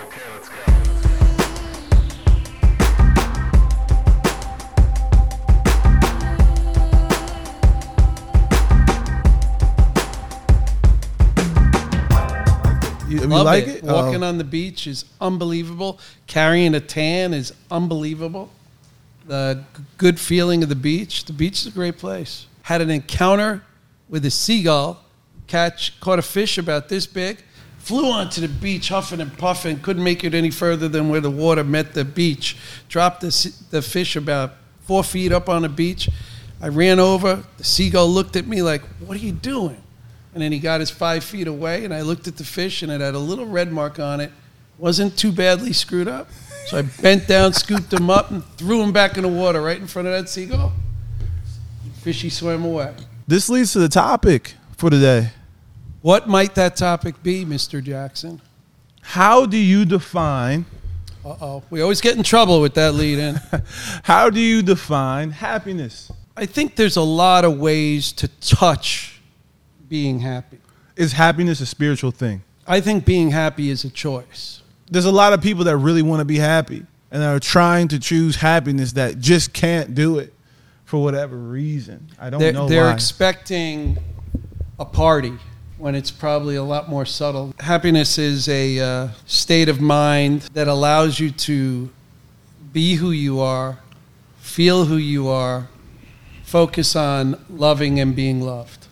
[0.00, 1.88] Okay, let's go.
[13.08, 13.76] You, you Love like it.
[13.76, 13.84] it?
[13.84, 14.28] Walking Oh.
[14.28, 15.98] on the beach is unbelievable.
[16.26, 18.50] Carrying a tan is unbelievable.
[19.26, 21.24] The g- good feeling of the beach.
[21.24, 22.44] The beach is a great place.
[22.62, 23.62] Had an encounter
[24.10, 25.02] with a seagull.
[25.46, 27.38] Catch caught a fish about this big.
[27.88, 29.80] Flew onto the beach, huffing and puffing.
[29.80, 32.54] Couldn't make it any further than where the water met the beach.
[32.90, 36.10] Dropped the, the fish about four feet up on the beach.
[36.60, 37.44] I ran over.
[37.56, 39.82] The seagull looked at me like, "What are you doing?"
[40.34, 42.92] And then he got his five feet away, and I looked at the fish, and
[42.92, 44.32] it had a little red mark on it.
[44.76, 46.28] Wasn't too badly screwed up.
[46.66, 49.80] So I bent down, scooped him up, and threw him back in the water right
[49.80, 50.74] in front of that seagull.
[52.02, 52.92] Fishy swam away.
[53.26, 55.30] This leads to the topic for today.
[56.02, 57.82] What might that topic be, Mr.
[57.82, 58.40] Jackson?
[59.00, 60.66] How do you define?
[61.24, 61.62] Uh oh.
[61.70, 63.40] We always get in trouble with that lead in.
[64.04, 66.12] How do you define happiness?
[66.36, 69.20] I think there's a lot of ways to touch
[69.88, 70.58] being happy.
[70.94, 72.42] Is happiness a spiritual thing?
[72.66, 74.62] I think being happy is a choice.
[74.90, 77.98] There's a lot of people that really want to be happy and are trying to
[77.98, 80.32] choose happiness that just can't do it
[80.84, 82.06] for whatever reason.
[82.18, 82.92] I don't They're, know they're why.
[82.94, 83.98] expecting
[84.78, 85.36] a party
[85.78, 87.54] when it's probably a lot more subtle.
[87.60, 91.88] Happiness is a uh, state of mind that allows you to
[92.72, 93.78] be who you are,
[94.38, 95.68] feel who you are,
[96.42, 98.86] focus on loving and being loved.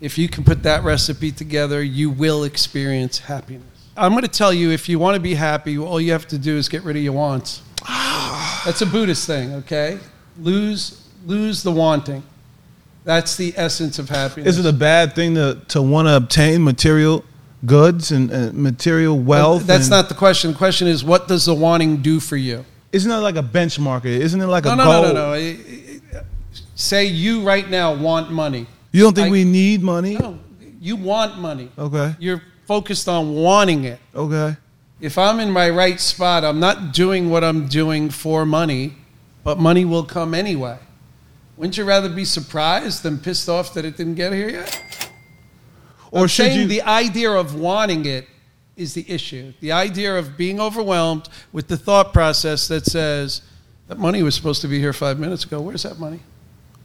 [0.00, 3.64] If you can put that recipe together, you will experience happiness.
[3.96, 6.38] I'm going to tell you if you want to be happy, all you have to
[6.38, 7.62] do is get rid of your wants.
[8.64, 9.98] That's a Buddhist thing, okay?
[10.38, 12.22] Lose lose the wanting.
[13.08, 14.58] That's the essence of happiness.
[14.58, 17.24] Is it a bad thing to, to want to obtain material
[17.64, 19.66] goods and, and material wealth?
[19.66, 20.52] That's and- not the question.
[20.52, 22.66] The question is, what does the wanting do for you?
[22.92, 24.04] Isn't it like a benchmark?
[24.04, 25.02] Isn't it like No, a no, goal?
[25.04, 25.32] no, no, no.
[25.32, 25.56] I-
[26.74, 28.66] Say you right now want money.
[28.92, 30.16] You don't think I- we need money?
[30.18, 30.38] No,
[30.78, 31.70] you want money.
[31.78, 32.14] Okay.
[32.18, 34.00] You're focused on wanting it.
[34.14, 34.54] Okay.
[35.00, 38.96] If I'm in my right spot, I'm not doing what I'm doing for money,
[39.44, 40.76] but money will come anyway.
[41.58, 45.10] Wouldn't you rather be surprised than pissed off that it didn't get here yet?
[46.12, 46.68] Or I'm should you?
[46.68, 48.28] the idea of wanting it
[48.76, 49.52] is the issue.
[49.60, 53.42] The idea of being overwhelmed with the thought process that says
[53.88, 55.60] that money was supposed to be here five minutes ago.
[55.60, 56.20] Where's that money?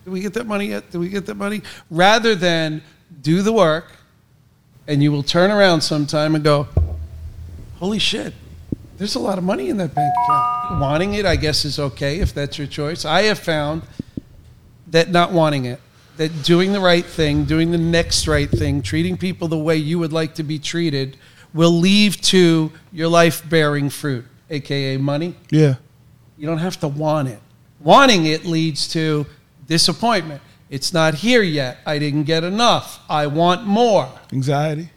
[0.05, 0.89] Did we get that money yet?
[0.89, 1.61] Did we get that money?
[1.91, 2.81] Rather than
[3.21, 3.91] do the work,
[4.87, 6.67] and you will turn around sometime and go,
[7.77, 8.33] "Holy shit."
[8.97, 10.81] There's a lot of money in that bank account.
[10.81, 13.05] Wanting it, I guess, is okay if that's your choice.
[13.05, 13.83] I have found
[14.93, 15.81] that not wanting it,
[16.17, 19.97] that doing the right thing, doing the next right thing, treating people the way you
[19.99, 21.17] would like to be treated,
[21.53, 25.35] will leave to your life bearing fruit, aka money.
[25.49, 25.75] yeah.
[26.35, 27.39] You don't have to want it.
[27.79, 29.25] Wanting it leads to
[29.67, 30.41] disappointment.
[30.69, 31.77] It's not here yet.
[31.85, 32.99] I didn't get enough.
[33.07, 34.09] I want more.
[34.33, 34.89] Anxiety.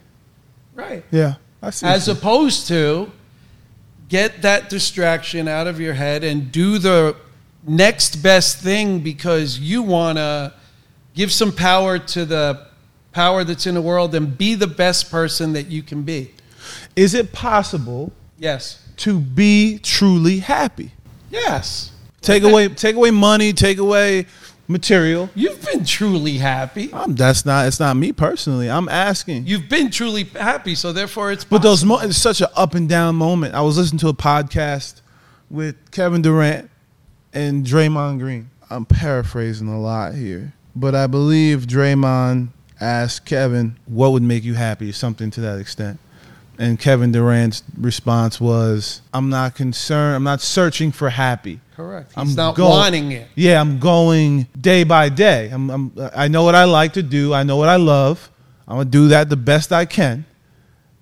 [0.73, 1.03] Right.
[1.11, 1.35] Yeah.
[1.61, 1.85] I see.
[1.85, 3.11] As opposed to
[4.09, 7.15] get that distraction out of your head and do the
[7.67, 10.53] next best thing because you want to
[11.13, 12.65] give some power to the
[13.11, 16.31] power that's in the world and be the best person that you can be.
[16.95, 18.79] Is it possible Yes.
[18.97, 20.91] to be truly happy?
[21.29, 21.91] Yes.
[22.21, 24.27] Take away, take away money, take away
[24.67, 25.29] material.
[25.33, 26.91] You've been truly happy.
[26.91, 27.67] Um, that's not.
[27.67, 28.69] It's not me personally.
[28.69, 29.47] I'm asking.
[29.47, 32.87] You've been truly happy, so therefore it's But those mo- it's such an up and
[32.89, 33.55] down moment.
[33.55, 35.01] I was listening to a podcast
[35.49, 36.69] with Kevin Durant
[37.37, 38.49] and Draymond Green.
[38.69, 42.49] I'm paraphrasing a lot here, but I believe Draymond
[42.81, 45.99] asked Kevin, "What would make you happy?" Something to that extent.
[46.59, 50.15] And Kevin Durant's response was, "I'm not concerned.
[50.15, 51.59] I'm not searching for happy.
[51.75, 52.11] correct.
[52.17, 53.27] I'm not go- wanting it.
[53.35, 55.49] Yeah, I'm going day by day.
[55.51, 57.35] I'm, I'm, I know what I like to do.
[57.35, 58.31] I know what I love.
[58.67, 60.25] I'm gonna do that the best I can,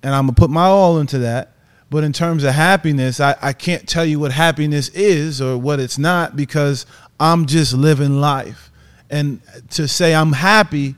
[0.02, 1.52] and I'm gonna put my all into that.
[1.88, 5.78] But in terms of happiness, I, I can't tell you what happiness is or what
[5.78, 6.84] it's not because
[7.20, 8.70] I'm just living life.
[9.08, 9.40] And
[9.70, 10.96] to say I'm happy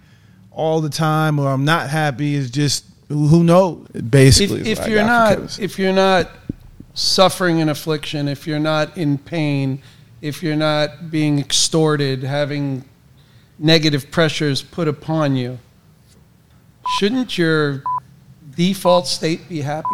[0.51, 3.87] all the time or I'm not happy is just who knows.
[3.89, 6.31] Basically, if, if you're not if you're not
[6.99, 9.81] suffering an affliction if you're not in pain
[10.21, 12.85] if you're not being extorted having
[13.57, 15.57] negative pressures put upon you
[16.99, 17.85] shouldn't your
[18.59, 19.89] default state be happy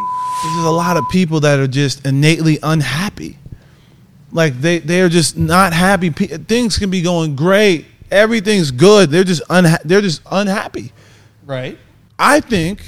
[0.44, 3.38] there's a lot of people that are just innately unhappy.
[4.30, 6.10] Like they they're just not happy.
[6.10, 7.86] Pe- Things can be going great.
[8.10, 9.10] Everything's good.
[9.10, 10.92] They're just unha- they're just unhappy.
[11.46, 11.78] right
[12.18, 12.82] I think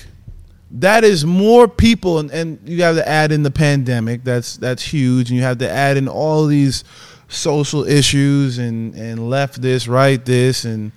[0.73, 4.82] that is more people and, and you have to add in the pandemic that's that's
[4.82, 6.84] huge and you have to add in all these
[7.28, 10.93] social issues and and left this right this and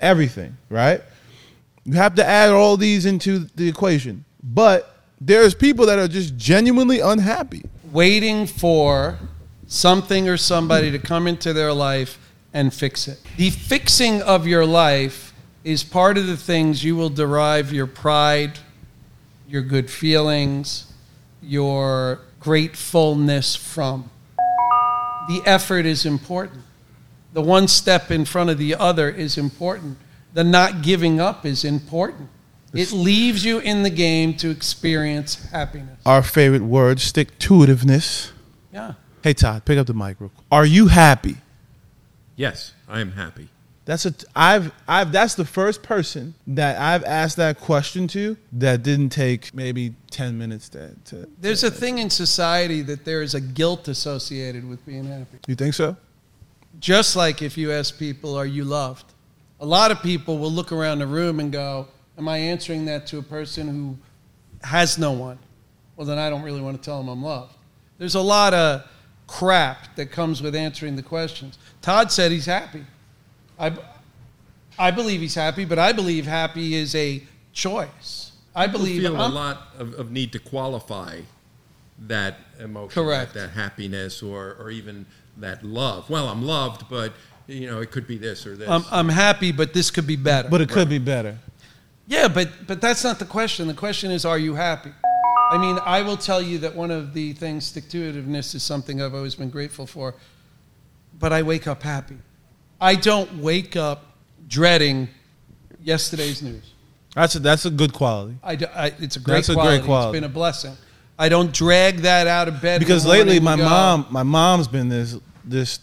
[0.00, 1.02] everything right
[1.88, 6.36] you have to add all these into the equation but there's people that are just
[6.36, 7.62] genuinely unhappy
[7.92, 9.18] waiting for
[9.66, 12.18] something or somebody to come into their life
[12.52, 13.20] and fix it.
[13.36, 15.32] The fixing of your life
[15.64, 18.58] is part of the things you will derive your pride,
[19.46, 20.92] your good feelings,
[21.42, 24.10] your gratefulness from.
[25.28, 26.62] The effort is important.
[27.34, 29.98] The one step in front of the other is important.
[30.34, 32.28] The not giving up is important.
[32.74, 35.98] It leaves you in the game to experience happiness.
[36.04, 38.30] our favorite word stick to itiveness
[38.72, 38.92] Yeah.
[39.22, 41.36] hey todd pick up the mic real quick are you happy
[42.36, 43.48] Yes, I am happy.
[43.84, 48.82] That's a I've I've that's the first person that I've asked that question to that
[48.84, 53.34] didn't take maybe ten minutes to, to There's a thing in society that there is
[53.34, 55.38] a guilt associated with being happy.
[55.48, 55.96] you think so?
[56.78, 59.06] Just like if you ask people, Are you loved?
[59.60, 63.06] A lot of people will look around the room and go, Am I answering that
[63.08, 63.96] to a person who
[64.66, 65.38] has no one?
[65.96, 67.54] Well, then I don't really want to tell them I'm loved.
[67.98, 68.82] There's a lot of
[69.28, 71.58] crap that comes with answering the questions.
[71.82, 72.84] Todd said he's happy.
[73.58, 73.72] I,
[74.78, 77.22] I believe he's happy, but I believe happy is a
[77.52, 78.32] choice.
[78.54, 81.20] I People believe feel a I'm- lot of, of need to qualify
[82.06, 83.34] that emotion, Correct.
[83.34, 85.06] That, that happiness, or or even
[85.36, 86.08] that love.
[86.10, 87.12] Well, I'm loved, but
[87.48, 88.68] you know it could be this or this.
[88.68, 90.48] I'm, I'm happy, but this could be better.
[90.48, 91.36] But it could be better.
[92.06, 93.66] Yeah, but but that's not the question.
[93.66, 94.92] The question is, are you happy?
[95.50, 98.62] I mean, I will tell you that one of the things, stick to itiveness, is
[98.62, 100.14] something I've always been grateful for.
[101.18, 102.18] But I wake up happy.
[102.80, 104.04] I don't wake up
[104.46, 105.08] dreading
[105.82, 106.74] yesterday's news.
[107.14, 108.36] That's a, that's a good quality.
[108.42, 109.84] I, do- I- it's a great That's a great quality.
[109.84, 110.08] quality.
[110.10, 110.76] It's been a blessing.
[111.18, 114.88] I don't drag that out of bed Because lately my go, mom my mom's been
[114.88, 115.80] this this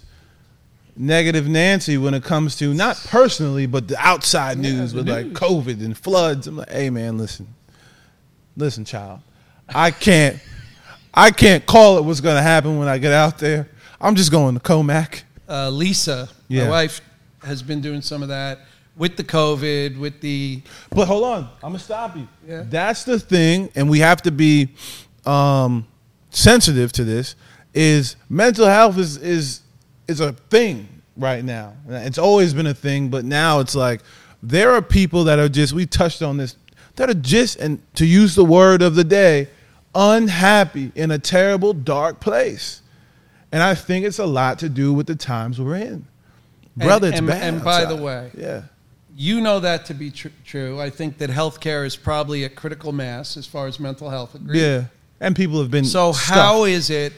[0.98, 5.10] negative Nancy when it comes to not personally but the outside Yeah, news the with
[5.10, 5.26] like.
[5.28, 6.48] COVID and floods.
[6.48, 7.48] I'm like, hey man, listen,
[8.56, 9.20] listen, child,
[9.70, 10.40] I can't
[11.14, 13.70] I can't call it what's gonna happen when I get out there.
[14.02, 15.24] I'm just going to Comac.
[15.48, 16.66] uh, Lisa, Yeah.
[16.66, 17.02] my wife,
[17.44, 18.60] has been doing some of that
[18.98, 22.28] with the COVID, with the But hold on, I'm gonna stop you.
[22.48, 22.64] Yeah.
[22.68, 24.70] That's the thing, and we have to be
[25.26, 25.88] um,
[26.30, 27.36] sensitive to this.
[27.74, 29.62] Is mental health is is
[30.08, 30.88] is a thing
[31.18, 31.74] right now.
[31.88, 34.02] It's always been a thing, but now it's like
[34.44, 35.74] there are people that are just.
[35.74, 36.56] We touched on this.
[36.98, 39.50] That are just, and to use the word of the day,
[39.94, 42.82] unhappy in a terrible, dark place.
[43.52, 46.06] And I think it's a lot to do with the times we're in.
[46.78, 47.42] Brother, it's and- bad.
[47.54, 48.64] and by the way, yeah.
[49.18, 50.82] You know that to be tr- true.
[50.82, 54.36] I think that healthcare is probably at critical mass as far as mental health.
[54.36, 54.60] Agreed?
[54.60, 54.84] Yeah.
[55.22, 56.30] And people have been So stuffed.
[56.38, 57.14] how is it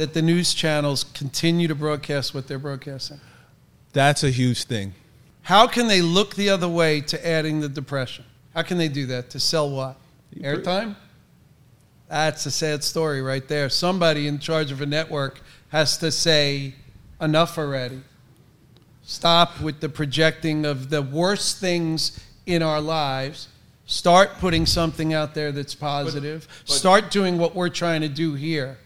[0.00, 3.20] that the news channels continue to broadcast what they're broadcasting?
[3.92, 4.94] That's a huge thing.
[5.42, 8.24] How can they look the other way to adding the depression?
[8.54, 9.96] How can they do that to sell what?
[10.38, 10.96] Airtime?
[12.08, 13.68] That's a sad story right there.
[13.68, 16.76] Somebody in charge of a network has to say
[17.20, 18.00] enough already.
[19.02, 23.48] Stop with the projecting of the worst things in our lives.
[23.84, 26.48] Start putting something out there that's positive.
[26.66, 28.78] but- Start doing what we're trying to do here.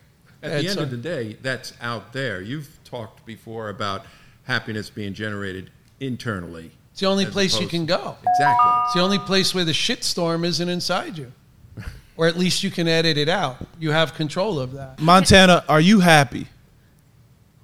[0.45, 2.41] At the end a- of the day, that's out there.
[2.41, 4.05] You've talked before about
[4.45, 6.71] happiness being generated internally.
[6.93, 8.17] It's the only as place you can go.
[8.37, 8.71] Exactly.
[8.85, 11.33] It's the only place where the shitstorm isn't inside you.
[12.17, 13.57] Or at least you can edit it out.
[13.81, 15.01] You have control of that.
[15.01, 16.47] Montana, are you happy?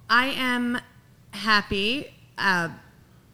[0.09, 0.77] I am
[1.31, 2.67] happy uh,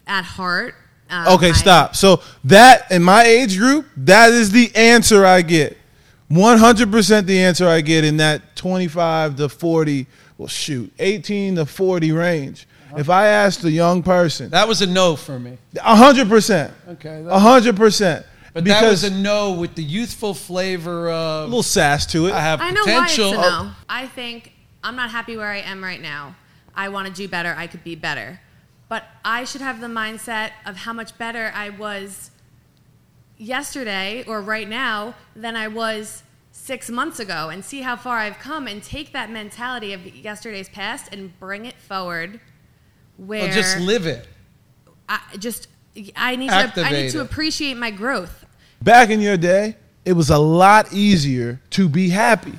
[0.06, 0.76] at heart.
[1.10, 1.96] Uh, Okay, I- stop.
[1.96, 5.76] So that in my age group, that is the answer I get.
[6.32, 10.08] 100% the answer I get in that 25 to 40,
[10.38, 12.68] well shoot, 18 to 40 range.
[12.88, 12.98] Uh-huh.
[13.00, 15.58] If I asked a young person, That was a no for me.
[15.76, 16.72] 100%.
[16.90, 17.24] Okay.
[17.26, 18.26] 100%.
[18.54, 21.44] But that was because a no with the youthful flavor of.
[21.44, 22.34] a little sass to it.
[22.34, 23.32] I have I know potential.
[23.32, 23.72] why it's a no.
[23.88, 24.54] I think
[24.84, 26.36] I'm not happy where I am right now.
[26.76, 27.54] I want to do better.
[27.58, 28.40] I could be better.
[28.90, 32.32] But I should have the mindset of how much better I was
[33.38, 38.40] yesterday or right now than I was six months ago and see how far I've
[38.40, 42.40] come and take that mentality of yesterday's past and bring it forward
[43.18, 44.28] where Well, just live it.
[45.08, 45.68] I just
[46.16, 47.24] I need to I Activate need to it.
[47.24, 48.46] appreciate my growth.
[48.82, 49.76] Back in your day,
[50.06, 52.54] it was a lot easier to be happy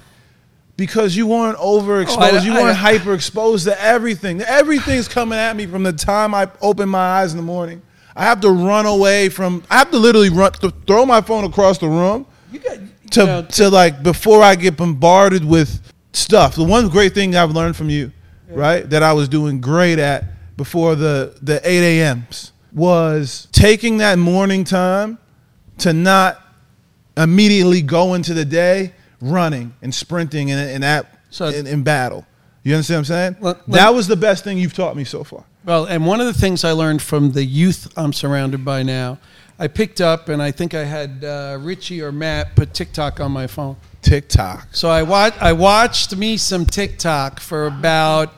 [0.76, 2.16] because you weren't overexposed.
[2.32, 4.40] Oh, I- you weren't hyper exposed to everything.
[4.42, 7.82] Everything's coming at me from the time I open my eyes in the morning.
[8.18, 9.62] I have to run away from.
[9.70, 12.26] I have to literally run, to throw my phone across the room.
[12.52, 12.78] You got
[13.12, 15.80] to know, to like before I get bombarded with
[16.12, 16.56] stuff.
[16.56, 18.10] The one great thing I've learned from you,
[18.50, 20.25] right, that I was doing great at
[20.56, 25.16] before the the eight a.m.s was taking that morning time
[25.78, 26.42] to not
[27.16, 32.26] immediately go into the day running and sprinting and, and that So- in, in battle.
[32.64, 33.37] You understand what I'm saying?
[33.40, 35.44] Let- let- that was the best thing you've taught me so far.
[35.68, 39.18] Well, and one of the things I learned from the youth I'm surrounded by now,
[39.58, 43.32] I picked up, and I think I had uh, Richie or Matt put TikTok on
[43.32, 43.76] my phone.
[44.00, 44.68] TikTok.
[44.70, 48.32] So I watch, I watched me some TikTok for about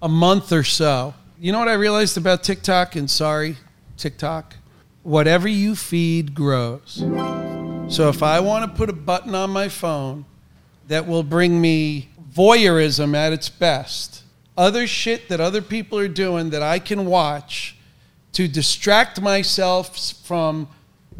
[0.00, 1.12] a month or so.
[1.38, 2.96] You know what I realized about TikTok?
[2.96, 3.58] And sorry,
[3.98, 4.56] TikTok,
[5.02, 7.04] whatever you feed grows.
[7.88, 10.24] So if I want to put a button on my phone
[10.88, 14.21] that will bring me voyeurism at its best,
[14.56, 17.76] other shit that other people are doing that I can watch
[18.32, 20.68] to distract myself from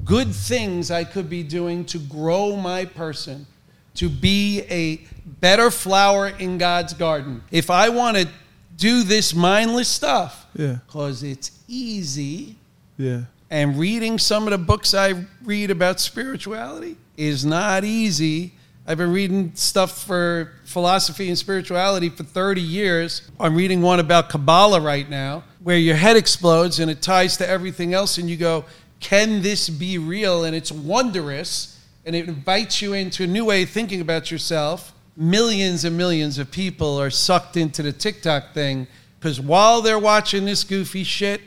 [0.05, 3.47] good things I could be doing to grow my person,
[3.95, 5.01] to be a
[5.41, 7.43] better flower in God's garden.
[7.51, 8.29] If I want to
[8.77, 10.79] do this mindless stuff, Yeah.
[10.87, 12.57] because it's easy,
[12.99, 13.23] Yeah.
[13.51, 18.55] and reading some of the books I read about spirituality is not easy.
[18.85, 23.31] I've been reading stuff for philosophy and spirituality for 30 years.
[23.39, 27.49] I'm reading one about Kabbalah right now, where your head explodes and it ties to
[27.49, 28.65] everything else, and you go,
[28.99, 30.45] Can this be real?
[30.45, 34.93] And it's wondrous, and it invites you into a new way of thinking about yourself.
[35.17, 38.89] Millions and millions of people are sucked into the TikTok thing
[39.21, 41.41] because while they're watching this goofy shit,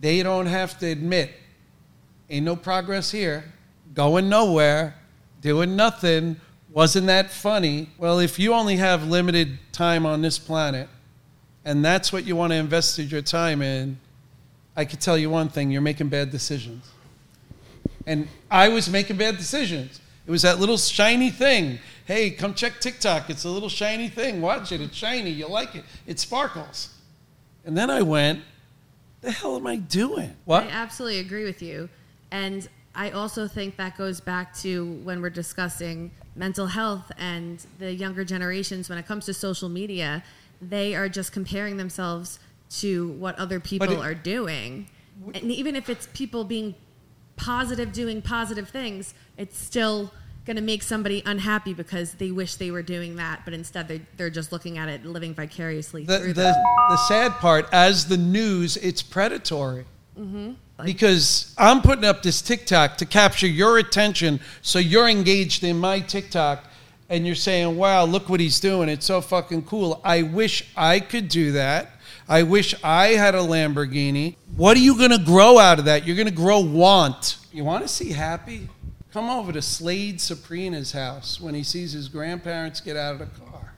[0.00, 1.32] they don't have to admit
[2.30, 3.44] ain't no progress here
[3.92, 4.94] going nowhere
[5.40, 6.36] doing nothing
[6.72, 7.88] wasn't that funny?
[7.98, 10.88] Well if you only have limited time on this planet
[11.64, 13.98] and that's what you want to invest your time in
[14.76, 16.90] i could tell you one thing you're making bad decisions.
[18.06, 20.00] And i was making bad decisions.
[20.26, 21.78] It was that little shiny thing.
[22.06, 23.30] Hey come check tiktok.
[23.30, 24.40] It's a little shiny thing.
[24.40, 24.80] Watch it.
[24.80, 25.30] It's shiny.
[25.30, 25.84] You like it.
[26.06, 26.94] It sparkles.
[27.64, 28.42] And then i went
[29.20, 30.34] the hell am I doing?
[30.44, 30.64] What?
[30.64, 31.88] I absolutely agree with you.
[32.30, 37.92] And I also think that goes back to when we're discussing mental health and the
[37.92, 40.22] younger generations when it comes to social media,
[40.60, 42.38] they are just comparing themselves
[42.70, 44.88] to what other people it- are doing.
[45.34, 46.74] And even if it's people being
[47.36, 50.12] positive doing positive things, it's still
[50.46, 54.00] going to make somebody unhappy because they wish they were doing that, but instead they're,
[54.16, 56.54] they're just looking at it, living vicariously The, through the, them.
[56.88, 59.84] the sad part, as the news, it's predatory.
[60.18, 60.52] Mm-hmm.
[60.84, 66.00] Because I'm putting up this TikTok to capture your attention so you're engaged in my
[66.00, 66.64] TikTok
[67.08, 68.88] and you're saying, wow, look what he's doing.
[68.88, 70.00] It's so fucking cool.
[70.04, 71.90] I wish I could do that.
[72.28, 74.36] I wish I had a Lamborghini.
[74.56, 76.06] What are you going to grow out of that?
[76.06, 77.38] You're going to grow want.
[77.52, 78.68] You want to see happy?
[79.12, 83.26] Come over to Slade Saprina's house when he sees his grandparents get out of the
[83.44, 83.74] car.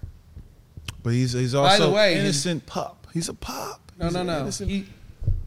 [1.02, 3.06] But he's he's By the also way, his- innocent pup.
[3.14, 3.80] He's a pup.
[3.99, 4.40] No, He's no, no.
[4.40, 4.87] innocent- He,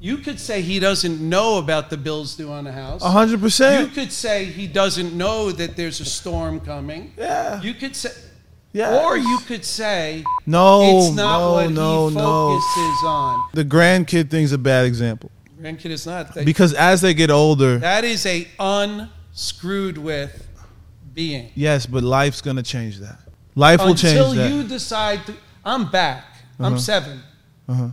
[0.06, 3.02] you could say he doesn't know about the bills due on the house.
[3.02, 3.94] A hundred You percent.
[3.94, 7.02] could say he doesn't know that there's a storm coming.
[7.18, 7.62] Yeah.
[7.68, 8.12] You could say,
[8.72, 9.04] Yeah.
[9.04, 10.66] or you could say No,
[11.08, 12.60] it's not no, what no, he no.
[12.60, 13.34] focuses on.
[13.54, 15.32] The grandkid thing's a bad example
[15.62, 16.36] Grandkid is not.
[16.36, 20.48] They- because as they get older, that is a unscrewed with
[21.14, 21.50] being.
[21.56, 23.20] yes, but life's gonna change that.
[23.56, 24.46] Life will Until change that.
[24.46, 25.34] Until you decide to,
[25.64, 26.26] I'm back.
[26.60, 27.22] I'm 7
[27.68, 27.88] Uh-huh.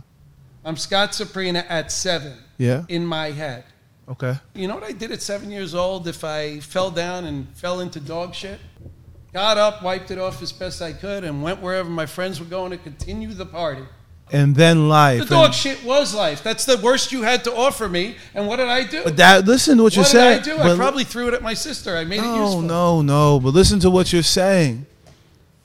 [0.65, 2.83] I'm Scott Saprina at seven yeah.
[2.87, 3.65] in my head.
[4.07, 4.35] Okay.
[4.53, 7.81] You know what I did at seven years old if I fell down and fell
[7.81, 8.59] into dog shit?
[9.33, 12.45] Got up, wiped it off as best I could, and went wherever my friends were
[12.45, 13.83] going to continue the party.
[14.31, 15.21] And then life.
[15.21, 16.43] The dog and- shit was life.
[16.43, 18.15] That's the worst you had to offer me.
[18.33, 19.03] And what did I do?
[19.03, 20.37] but that listen to what, you're saying.
[20.37, 20.59] what did.
[20.59, 20.73] I do?
[20.73, 21.97] I probably threw it at my sister.
[21.97, 22.61] I made it no, useful.
[22.61, 23.37] no, no.
[23.37, 23.39] no.
[23.39, 24.85] But listen to what you're saying.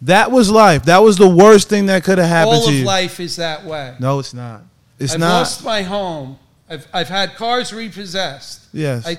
[0.03, 0.85] That was life.
[0.85, 2.85] That was the worst thing that could have happened All to of you.
[2.85, 3.97] life is that way.
[3.99, 4.63] No, it's not.
[4.99, 5.39] It's I've not.
[5.39, 6.39] lost my home.
[6.69, 8.69] I've, I've had cars repossessed.
[8.73, 9.07] Yes.
[9.07, 9.19] I,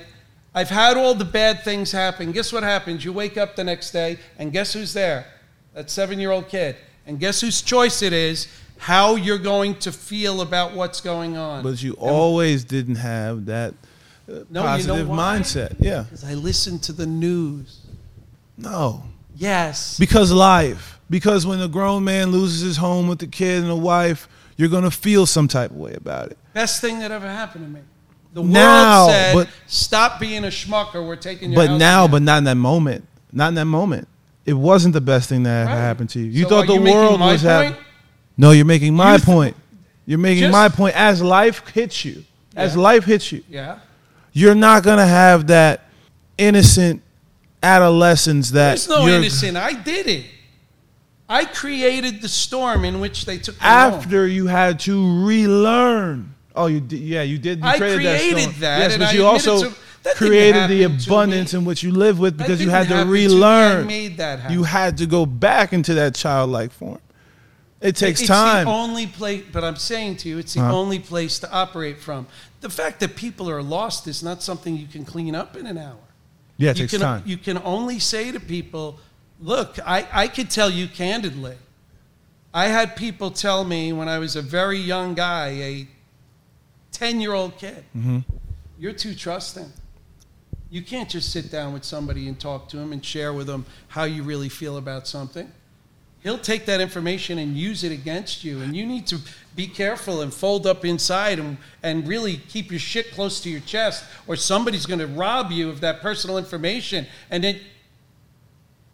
[0.53, 2.31] I've had all the bad things happen.
[2.31, 3.03] Guess what happens?
[3.05, 5.25] You wake up the next day, and guess who's there?
[5.73, 6.75] That seven year old kid.
[7.05, 11.63] And guess whose choice it is how you're going to feel about what's going on.
[11.63, 13.73] but you always didn't have that
[14.29, 15.75] uh, No, you know positive mindset.
[15.79, 16.03] Yeah.
[16.03, 17.81] Because I listened to the news.
[18.57, 19.03] No.
[19.35, 19.97] Yes.
[19.97, 20.99] Because life.
[21.09, 24.27] Because when a grown man loses his home with the kid and a wife,
[24.59, 26.37] you're gonna feel some type of way about it.
[26.53, 27.79] Best thing that ever happened to me.
[28.33, 31.79] The Now, world said, but- stop being a schmuck or we're taking your But house
[31.79, 33.05] now, again." but not in that moment.
[33.31, 34.07] Not in that moment.
[34.45, 35.77] It wasn't the best thing that ever Right.
[35.79, 36.25] happened to you.
[36.25, 37.79] You So thought the you world was happening.
[38.37, 39.55] No, you're making my You th- point.
[40.05, 40.95] You're making Just- my point.
[40.95, 42.25] As life hits you,
[42.55, 43.75] as life hits you, Yeah.
[44.33, 45.85] you're not gonna have that
[46.37, 47.01] innocent
[47.63, 49.57] adolescence that There's no innocent.
[49.57, 50.25] I did it.
[51.29, 53.69] I created the storm in which they took me home.
[53.93, 56.33] after you had to relearn.
[56.55, 57.59] Oh, you did, yeah, you did.
[57.59, 58.59] You I created, created that, storm.
[58.61, 59.75] that, Yes, but I you also to-
[60.15, 63.19] created the abundance in which you live with because you had to happen to me.
[63.21, 63.87] I relearn.
[63.87, 64.57] made that happen.
[64.57, 66.99] You had to go back into that childlike form.
[67.81, 68.65] It takes it's time.
[68.65, 70.75] the only place, but I'm saying to you, it's the Huh?
[70.75, 72.27] only place to operate from.
[72.59, 75.77] The fact that people are lost is not something you can clean up in an
[75.77, 75.95] hour.
[76.57, 77.23] yeah, it you takes can, time.
[77.25, 78.99] You can only say to people,
[79.39, 81.55] look, I, I could tell you candidly.
[82.53, 85.87] I had people tell me when I was a very young guy, a
[86.91, 88.19] 10 year old kid, Mm-hmm.
[88.79, 89.71] you're too trusting.
[90.71, 93.65] You can't just sit down with somebody and talk to him and share with them
[93.87, 95.51] how you really feel about something.
[96.21, 98.59] He'll take that information and use it against you.
[98.61, 99.19] And you need to
[99.55, 103.61] be careful and fold up inside and, and really keep your shit close to your
[103.61, 107.07] chest, or somebody's going to rob you of that personal information.
[107.31, 107.59] And then,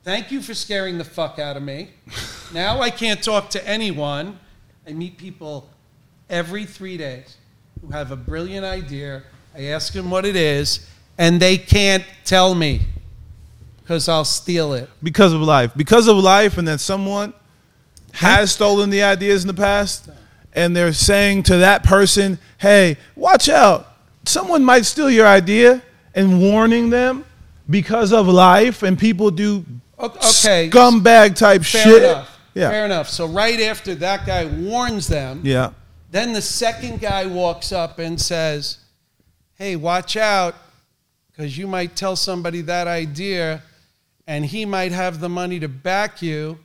[0.06, 1.90] thank you for scaring the fuck out of me.
[2.54, 4.40] now I can't talk to anyone.
[4.88, 5.68] I meet people
[6.30, 7.38] every three days
[7.82, 9.24] who have a brilliant idea.
[9.56, 12.82] I ask them what it is, and they can't tell me
[13.82, 14.90] because I'll steal it.
[15.02, 15.72] because of life.
[15.76, 17.34] Because of life, and that someone
[18.14, 20.10] has stolen the ideas in the past,
[20.54, 23.88] and they're saying to that person, hey, watch out.
[24.26, 25.82] Someone might steal your idea,
[26.14, 27.26] and warning them
[27.68, 29.66] because of life, and people do
[30.16, 30.70] Okay.
[30.70, 32.04] scumbag type Fair shit.
[32.04, 32.40] enough.
[32.54, 32.70] Yeah.
[32.70, 33.10] Fair enough.
[33.10, 35.72] So right after that guy warns them, Yeah.
[36.12, 38.78] then the second guy walks up and says,
[39.56, 40.56] "Hey, watch out,
[41.32, 43.62] because you might tell somebody that idea,
[44.28, 46.60] and he might have the money to back you,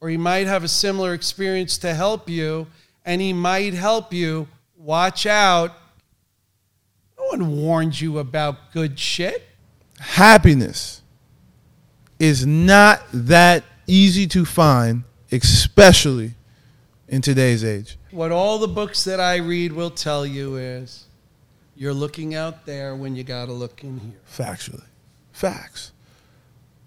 [0.00, 2.66] or he might have a similar experience to help you,
[3.04, 4.48] and he might help you.
[4.76, 5.74] Watch out."
[7.18, 9.48] No one warns you about good shit.
[9.98, 11.00] Happiness
[12.18, 16.34] is not that easy to find, especially
[17.08, 17.96] in today's age.
[18.10, 21.04] What all the books that I read will tell you is
[21.76, 24.18] you're looking out there when you got to look in here.
[24.30, 24.84] Factually.
[25.32, 25.92] Facts.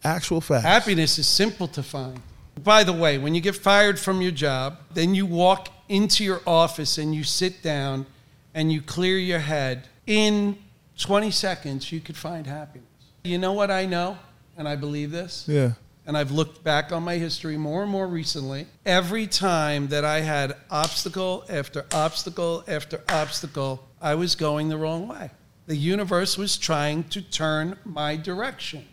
[0.03, 0.63] Actual facts.
[0.63, 2.19] Happiness is simple to find.
[2.63, 6.41] By the way, when you get fired from your job, then you walk into your
[6.45, 8.05] office and you sit down
[8.53, 9.87] and you clear your head.
[10.07, 10.57] In
[10.97, 12.87] 20 seconds, you could find happiness.
[13.23, 14.17] You know what I know?
[14.59, 15.45] And I believe this?
[15.47, 15.71] Yeah.
[16.05, 18.67] and I've looked back on my history more and more recently.
[18.85, 25.07] Every time that I had obstacle after obstacle after obstacle, I was going the wrong
[25.07, 25.29] way.
[25.67, 28.85] The universe was trying to turn my direction.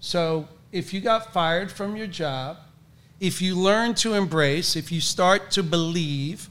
[0.00, 2.56] So if you got fired from your job,
[3.20, 6.48] if you learn to embrace, if you start to believe,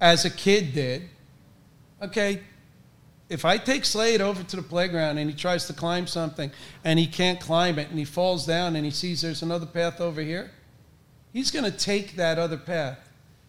[0.00, 1.08] as a kid did,
[2.02, 2.42] okay,
[3.32, 6.50] if I take Slade over to the playground and he tries to climb something
[6.84, 10.00] and he can't climb it and he falls down and he sees there's another path
[10.00, 10.50] over here,
[11.32, 12.98] he's going to take that other path.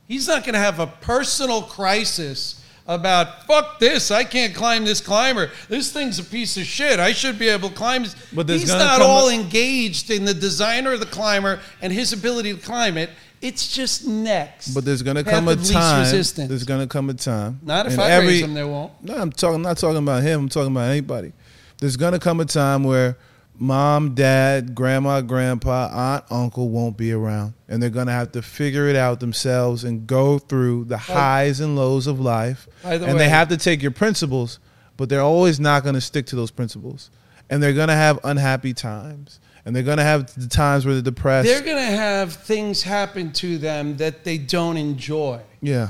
[0.07, 4.99] He's not going to have a personal crisis about fuck this, I can't climb this
[4.99, 5.51] climber.
[5.69, 6.99] This thing's a piece of shit.
[6.99, 8.15] I should be able to climb this.
[8.33, 12.53] But He's not all a- engaged in the designer of the climber and his ability
[12.53, 13.09] to climb it.
[13.43, 14.69] It's just next.
[14.73, 15.99] But there's gonna Path come a time.
[16.01, 16.47] resistance.
[16.47, 17.59] There's gonna come a time.
[17.61, 18.91] not if I every- raise them, there won't.
[19.03, 19.55] No, I'm talking.
[19.55, 20.39] I'm not talking about him.
[20.43, 21.33] I'm talking about anybody.
[21.79, 23.17] There's gonna come a time where
[23.59, 28.87] mom, dad, grandma, grandpa, aunt, uncle won't be around, and they're gonna have to figure
[28.87, 32.67] it out themselves and go through the highs and lows of life.
[32.83, 34.59] And way- they have to take your principles,
[34.95, 37.09] but they're always not gonna stick to those principles,
[37.49, 41.47] and they're gonna have unhappy times, and they're gonna have the times where they're depressed.
[41.47, 45.41] They're going to have things happen to them that they don't enjoy.
[45.61, 45.89] yeah.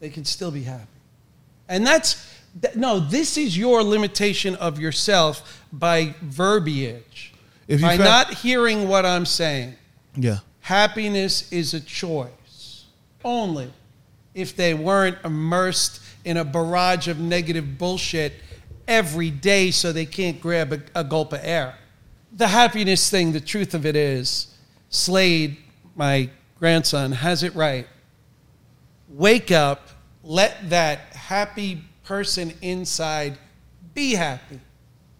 [0.00, 0.86] They can still be happy.
[1.68, 7.32] And that's, th- no, this is your limitation of yourself by verbiage.
[7.66, 9.74] If you by fa- not hearing what I'm saying.
[10.14, 10.38] Yeah.
[10.60, 12.84] Happiness is a choice.
[13.24, 13.72] Only
[14.34, 18.34] if they weren't immersed in a barrage of negative bullshit
[18.86, 21.74] every day so they can't grab a, a gulp of air.
[22.38, 24.54] The happiness thing, the truth of it is,
[24.88, 25.58] Slade,
[25.94, 27.86] my grandson, has it right.
[29.08, 29.88] Wake up,
[30.22, 33.36] let that happy person inside
[33.92, 34.60] be happy.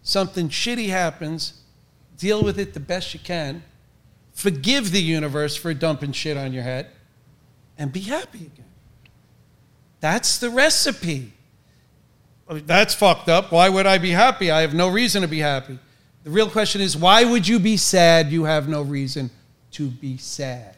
[0.01, 1.61] Something shitty happens,
[2.17, 3.63] deal with it the best you can
[4.39, 6.87] forgive the universe for dumping shit on your head,
[7.77, 8.65] and be happy again.
[9.99, 11.33] That's the recipe.
[12.47, 13.51] That's fucked up.
[13.51, 14.49] Why would I be happy?
[14.49, 15.77] I have no reason to be happy.
[16.23, 18.31] The real question is why would you be sad?
[18.31, 19.29] You have no reason
[19.71, 20.75] to be sad.